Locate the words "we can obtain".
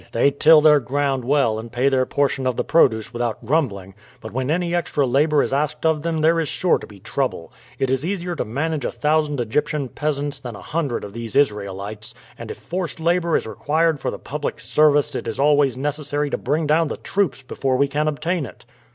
17.77-18.47